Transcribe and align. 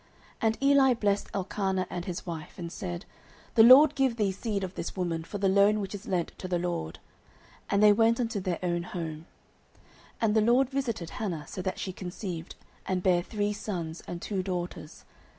09:002:020 0.01 0.09
And 0.47 0.63
Eli 0.63 0.93
blessed 0.95 1.27
Elkanah 1.31 1.87
and 1.91 2.05
his 2.05 2.25
wife, 2.25 2.57
and 2.57 2.71
said, 2.71 3.05
The 3.53 3.61
LORD 3.61 3.93
give 3.93 4.15
thee 4.15 4.31
seed 4.31 4.63
of 4.63 4.73
this 4.73 4.95
woman 4.95 5.23
for 5.23 5.37
the 5.37 5.47
loan 5.47 5.79
which 5.79 5.93
is 5.93 6.07
lent 6.07 6.29
to 6.39 6.47
the 6.47 6.57
LORD. 6.57 6.97
And 7.69 7.83
they 7.83 7.93
went 7.93 8.19
unto 8.19 8.39
their 8.39 8.57
own 8.63 8.81
home. 8.81 9.27
09:002:021 9.79 9.85
And 10.21 10.35
the 10.35 10.41
LORD 10.41 10.69
visited 10.71 11.09
Hannah, 11.11 11.45
so 11.45 11.61
that 11.61 11.77
she 11.77 11.93
conceived, 11.93 12.55
and 12.87 13.03
bare 13.03 13.21
three 13.21 13.53
sons 13.53 14.01
and 14.07 14.23
two 14.23 14.41
daughters. 14.41 15.05